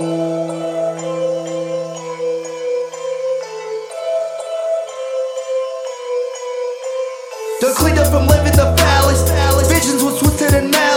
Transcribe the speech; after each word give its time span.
The 0.00 0.06
cleanup 7.76 8.06
from 8.06 8.26
living 8.26 8.56
the 8.56 8.74
palace. 8.78 9.30
Visions 9.68 10.02
were 10.02 10.18
twisted 10.18 10.54
and 10.54 10.70
mad. 10.70 10.89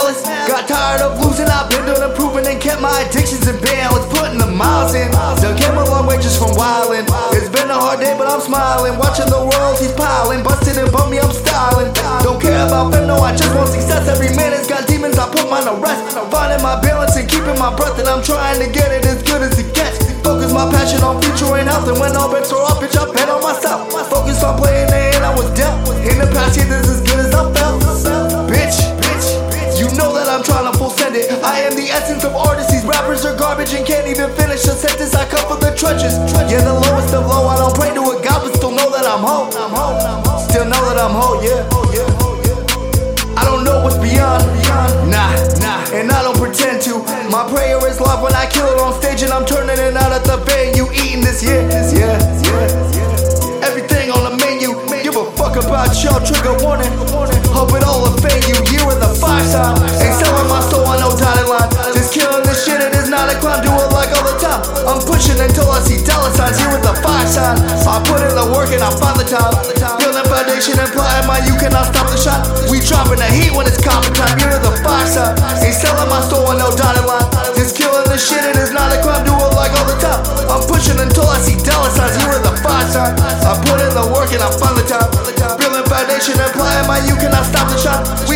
Smiling. 8.44 9.00
Watching 9.00 9.32
the 9.32 9.40
royalties 9.40 9.96
piling. 9.96 10.44
Busted 10.44 10.78
and 10.78 10.92
bummy, 10.92 11.20
I'm 11.20 11.32
styling. 11.32 11.92
Don't 12.22 12.40
care 12.40 12.68
about 12.68 12.92
fame, 12.92 13.08
no, 13.08 13.18
I 13.24 13.36
just 13.36 13.56
want 13.56 13.70
success. 13.72 14.08
Every 14.08 14.36
minute's 14.36 14.68
got 14.68 14.88
demons, 14.88 15.18
I 15.18 15.32
put 15.32 15.48
mine 15.50 15.64
to 15.66 15.76
rest. 15.80 16.20
Finding 16.32 16.62
my 16.62 16.80
balance 16.84 17.16
and 17.16 17.28
keeping 17.28 17.58
my 17.58 17.72
breath, 17.76 17.98
and 18.00 18.08
I'm 18.08 18.24
trying 18.24 18.60
to 18.60 18.68
get 18.68 18.92
it 18.92 19.06
as 19.08 19.24
good 19.24 19.42
as 19.42 19.58
it 19.58 19.74
gets. 19.74 20.04
Focus 20.24 20.52
my 20.52 20.68
passion 20.72 21.04
on 21.04 21.22
future 21.24 21.56
and 21.56 21.68
health, 21.68 21.88
and 21.88 22.00
when 22.00 22.16
all 22.16 22.32
bets 22.32 22.52
are 22.52 22.64
off, 22.64 22.80
bitch, 22.80 22.96
I 22.96 23.12
bet 23.12 23.28
on 23.28 23.42
myself. 23.42 23.92
Focus 24.12 24.44
on 24.44 24.60
playing 24.60 24.88
the 24.88 25.00
hand 25.12 25.24
I 25.24 25.36
was 25.36 25.50
dealt. 25.56 25.80
In 26.04 26.20
the 26.20 26.28
past 26.32 26.56
year, 26.56 26.68
this 26.68 26.88
is 26.88 27.02
good 27.02 27.20
as 27.20 27.34
I 27.36 27.44
felt. 27.52 27.84
Bitch, 28.48 28.80
bitch, 29.04 29.28
you 29.80 29.88
know 30.00 30.16
that 30.16 30.28
I'm 30.32 30.44
trying 30.44 30.72
to 30.72 30.78
full 30.78 30.92
send 30.92 31.16
it. 31.16 31.28
I 31.44 31.60
am 31.68 31.76
the 31.76 31.92
essence 31.92 32.24
of 32.24 32.36
artists. 32.36 32.72
These 32.72 32.86
rappers 32.86 33.26
are 33.26 33.36
garbage 33.36 33.74
and 33.74 33.86
can't 33.86 34.08
even 34.08 34.32
finish 34.36 34.64
a 34.64 34.76
sentence. 34.76 35.14
I 35.16 35.28
come 35.28 35.44
from 35.48 35.60
the 35.60 35.76
trenches. 35.76 36.16
Yeah, 36.48 36.64
the 36.64 36.74
lowest 36.74 37.03
I'm 39.24 39.72
whole. 39.72 40.40
Still 40.52 40.66
know 40.68 40.84
that 40.84 41.00
I'm 41.00 41.16
whole, 41.16 41.40
yeah. 41.40 41.64
I 43.40 43.46
don't 43.48 43.64
know 43.64 43.80
what's 43.80 43.96
beyond, 43.96 44.44
nah, 45.08 45.32
nah, 45.64 45.80
and 45.96 46.12
I 46.12 46.24
don't 46.24 46.36
pretend 46.36 46.82
to. 46.84 47.00
My 47.32 47.48
prayer 47.48 47.80
is 47.88 48.02
love 48.02 48.22
when 48.22 48.36
I 48.36 48.46
kill 48.52 48.68
it 48.68 48.80
on 48.84 48.92
stage, 49.00 49.24
and 49.24 49.32
I'm 49.32 49.46
turning 49.46 49.80
it 49.80 49.96
out 49.96 50.12
at 50.12 50.28
the 50.28 50.38
venue, 50.44 50.92
eating 50.92 51.24
this, 51.24 51.40
yeah, 51.40 51.64
yeah, 51.96 52.20
yeah. 52.52 53.64
Everything 53.64 54.12
on 54.12 54.28
the 54.28 54.36
menu, 54.44 54.76
give 55.04 55.16
a 55.16 55.24
fuck 55.40 55.56
about 55.56 55.96
y'all, 56.04 56.20
trigger 56.20 56.60
warning. 56.60 56.92
Hope 57.56 57.72
it 57.80 57.84
all 57.88 58.04
offend 58.04 58.44
you, 58.44 58.60
year 58.76 58.84
of 58.92 59.00
the 59.00 59.12
fire 59.24 59.44
sign. 59.48 59.80
Ain't 60.04 60.20
my 60.52 60.60
soul 60.68 60.84
on 60.84 61.00
no 61.00 61.16
dotted 61.16 61.48
line. 61.48 62.03
I'm 64.88 65.00
pushing 65.04 65.40
until 65.40 65.68
I 65.72 65.80
see 65.84 66.00
dollar 66.04 66.32
signs, 66.34 66.60
here 66.60 66.72
with 66.72 66.84
the 66.84 66.96
fire 67.04 67.28
sign. 67.28 67.58
I 67.84 68.00
put 68.04 68.24
in 68.24 68.34
the 68.36 68.48
work 68.52 68.72
and 68.72 68.84
I 68.84 68.92
find 68.96 69.16
the 69.20 69.28
time. 69.28 69.54
Building 70.00 70.28
foundation, 70.28 70.80
implying 70.80 71.28
my 71.28 71.40
you 71.46 71.56
cannot 71.60 71.92
stop 71.92 72.08
the 72.10 72.18
shot. 72.18 72.42
We 72.72 72.80
dropping 72.82 73.20
the 73.20 73.30
heat 73.30 73.52
when 73.54 73.68
it's 73.68 73.80
coffin 73.80 74.16
time, 74.16 74.36
you're 74.40 74.56
the 74.58 74.74
fire 74.82 75.08
sign. 75.08 75.36
Ain't 75.62 75.76
selling 75.76 76.10
my 76.10 76.24
soul 76.26 76.48
on 76.50 76.58
no 76.58 76.72
dotted 76.74 77.06
line. 77.06 77.28
Just 77.54 77.78
killing 77.78 78.08
this 78.10 78.24
shit, 78.24 78.44
and 78.44 78.56
it 78.56 78.64
is 78.64 78.72
not 78.72 78.90
a 78.92 79.00
crime, 79.04 79.24
do 79.28 79.36
it 79.36 79.54
like 79.54 79.72
all 79.78 79.88
the 79.88 80.00
time. 80.00 80.22
I'm 80.50 80.64
pushing 80.66 80.98
until 80.98 81.28
I 81.28 81.38
see 81.44 81.60
dollar 81.62 81.92
signs, 81.92 82.16
here 82.18 82.32
with 82.32 82.44
the 82.44 82.56
fire 82.64 82.88
sign. 82.90 83.14
I 83.44 83.54
put 83.62 83.78
in 83.84 83.94
the 83.94 84.06
work 84.10 84.32
and 84.32 84.42
I 84.42 84.50
find 84.50 84.76
the 84.80 84.86
time. 84.88 85.10
Building 85.60 85.86
foundation, 85.86 86.40
implying 86.40 86.88
my 86.88 87.04
you 87.06 87.16
cannot 87.20 87.46
stop 87.46 87.68
the 87.70 87.78
shot. 87.78 88.02
We 88.26 88.33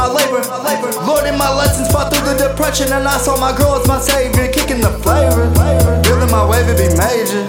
my 0.00 0.08
labor. 0.08 0.40
Learning 1.04 1.36
my 1.36 1.52
lessons, 1.52 1.92
fought 1.92 2.08
through 2.08 2.24
the 2.24 2.48
depression, 2.48 2.88
and 2.92 3.06
I 3.06 3.18
saw 3.18 3.36
my 3.36 3.52
girl 3.52 3.76
as 3.76 3.86
my 3.86 4.00
savior, 4.00 4.48
kicking 4.48 4.80
the 4.80 4.92
flavor. 5.04 5.44
Feeling 6.04 6.30
my 6.30 6.44
wave, 6.48 6.68
it 6.72 6.78
be 6.80 6.88
major. 6.96 7.44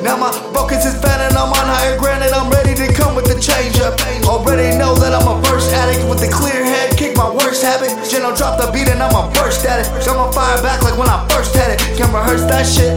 Now 0.00 0.16
my 0.16 0.32
focus 0.56 0.86
is 0.88 0.96
and 0.96 1.36
I'm 1.36 1.52
on 1.52 1.66
higher 1.68 1.98
ground 2.00 2.24
and 2.24 2.32
I'm 2.32 2.48
ready 2.48 2.72
to 2.72 2.88
come 2.96 3.14
with 3.14 3.28
the 3.28 3.36
change 3.36 3.76
up. 3.84 4.00
Already 4.24 4.72
know 4.80 4.96
that 4.96 5.12
I'm 5.12 5.28
a 5.28 5.36
first 5.44 5.68
addict 5.76 6.08
with 6.08 6.24
a 6.24 6.30
clear 6.32 6.64
head, 6.64 6.96
kick 6.96 7.14
my 7.16 7.28
worst 7.28 7.60
habit. 7.60 7.92
General 8.08 8.32
drop 8.32 8.56
the 8.56 8.72
beat 8.72 8.88
and 8.88 9.02
I'ma 9.02 9.28
burst 9.36 9.66
at 9.68 9.84
it. 9.84 9.86
I'ma 10.08 10.32
fire 10.32 10.56
back 10.64 10.80
like 10.80 10.96
when 10.96 11.08
I 11.12 11.20
first 11.28 11.52
had 11.52 11.76
it. 11.76 11.78
Can't 12.00 12.08
rehearse 12.16 12.48
that 12.48 12.64
shit. 12.64 12.96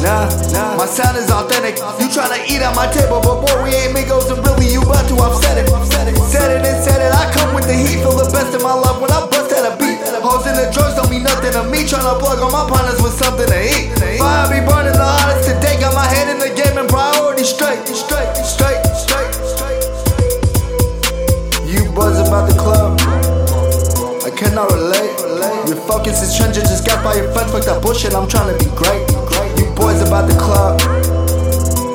Nah, 0.00 0.32
nah, 0.56 0.80
my 0.80 0.88
sound 0.88 1.20
is 1.20 1.28
authentic. 1.28 1.76
You 2.00 2.08
tryna 2.08 2.40
eat 2.48 2.64
at 2.64 2.72
my 2.72 2.88
table, 2.88 3.20
but 3.20 3.44
boy, 3.44 3.68
we 3.68 3.76
ain't 3.76 3.92
migos 3.92 4.32
and 4.32 4.40
really 4.40 4.72
you 4.72 4.80
about 4.80 5.04
to 5.12 5.14
upset 5.20 5.51
me, 12.12 12.20
plug 12.20 12.38
on 12.40 12.52
my 12.52 12.68
partners 12.68 13.00
with 13.02 13.12
something 13.12 13.46
to 13.46 13.60
eat. 13.62 13.92
Fire 14.18 14.48
be 14.48 14.60
burning 14.66 14.92
the 14.92 15.04
hottest 15.04 15.48
today, 15.48 15.80
got 15.80 15.94
my 15.94 16.04
head 16.04 16.28
in 16.28 16.38
the 16.38 16.52
game 16.54 16.76
and 16.78 16.88
priority 16.88 17.44
straight, 17.44 17.86
straight, 17.88 18.36
straight, 18.36 18.80
straight, 18.92 19.32
straight. 19.32 19.82
You 21.64 21.90
buzz 21.92 22.18
about 22.20 22.48
the 22.48 22.56
club. 22.58 23.00
I 24.24 24.30
cannot 24.36 24.70
relate. 24.72 25.12
Your 25.68 25.80
focus 25.88 26.22
is 26.22 26.36
trenches, 26.36 26.68
just 26.68 26.86
got 26.86 27.02
by 27.04 27.14
your 27.16 27.32
friends. 27.32 27.52
Fuck 27.52 27.64
that 27.64 27.82
bullshit, 27.82 28.14
I'm 28.14 28.28
trying 28.28 28.52
to 28.52 28.58
be 28.58 28.70
great. 28.76 29.00
You 29.58 29.70
boys 29.74 30.02
about 30.02 30.28
the 30.28 30.36
club. 30.36 30.80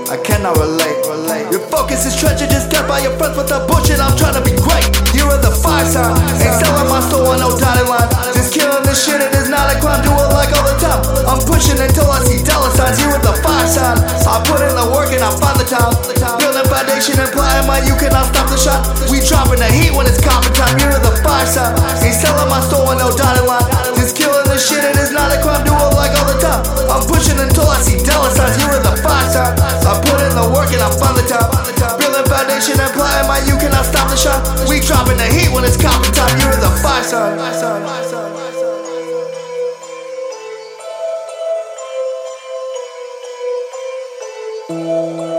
I 0.09 0.17
cannot 0.23 0.57
relate. 0.57 0.97
Your 1.51 1.61
focus 1.72 2.05
is 2.05 2.16
treasure, 2.16 2.47
just 2.47 2.72
got 2.72 2.88
by 2.88 2.99
your 2.99 3.16
friends 3.17 3.38
with 3.38 3.49
that 3.49 3.67
bullshit. 3.67 3.99
I'm 3.99 4.17
trying 4.17 4.35
to 4.35 4.44
be 4.44 4.55
great. 4.57 4.88
You're 5.13 5.38
the 5.39 5.51
fire 5.51 5.85
sign. 5.85 6.16
Ain't 6.41 6.57
selling 6.59 6.89
my 6.89 6.99
soul 7.09 7.28
on 7.28 7.39
no 7.39 7.57
dotted 7.59 7.88
line. 7.88 8.37
I 13.96 14.44
put 14.44 14.59
in 14.59 14.75
the 14.75 14.92
work 14.92 15.16
and 15.16 15.24
I 15.24 15.31
find 15.40 15.56
the 15.56 15.64
time. 15.64 15.96
Building 16.44 16.68
foundation, 16.68 17.16
implying 17.24 17.64
my 17.64 17.80
you 17.88 17.96
cannot 17.96 18.28
stop 18.36 18.52
the 18.52 18.59
shot. 18.59 18.84
We 19.08 19.24
dropping 19.24 19.64
the 19.64 19.70
heat 19.72 19.96
when 19.96 20.03
it's 20.03 20.20
coffin 20.20 20.52
time. 20.52 20.75
You're 20.75 21.00
the 21.00 21.16
fire 21.24 21.48
sign. 21.48 21.72
Ain't 22.03 22.20
selling 22.20 22.52
my 22.52 22.59
soul 22.68 22.84
on 22.92 23.00
no 23.00 23.16
dotted 23.16 23.47
line. 23.47 23.64
Just 23.96 24.20
killing 24.20 24.44
the 24.44 24.59
shit, 24.59 24.84
it 24.84 25.00
is 25.00 25.16
not 25.16 25.31
a 25.31 25.40
crime. 25.40 25.64
Do 25.64 25.72
it 25.72 25.92
like 25.96 26.12
all 26.20 26.28
the 26.28 26.36
time. 26.36 26.68
I'm 26.92 27.03
pushing 27.08 27.40
until 27.40 27.72
I 27.72 27.80
see 27.80 27.96
dollar 28.03 28.28
signs. 28.36 28.59
You're 28.59 28.76
the 28.84 29.00
fire 29.00 29.30
sign. 29.31 29.56
I 29.88 29.96
put 30.03 30.20
in 30.20 30.36
the 30.36 30.47
work 30.52 30.68
and 30.76 30.84
I 30.84 30.92
find 30.92 31.16
the 31.16 31.24
time. 31.24 31.47
Building 31.96 32.28
foundation, 32.28 32.76
implying 32.84 33.28
my 33.31 33.40
you 33.47 33.56
cannot 33.56 33.88
stop 33.88 34.12
the 34.12 34.20
shot. 34.20 34.44
We 34.68 34.84
dropping 34.84 35.16
the 35.16 35.31
heat 35.31 35.47
when 35.56 35.64
it's 35.64 35.80
coffin 35.80 36.06
Música 44.69 45.37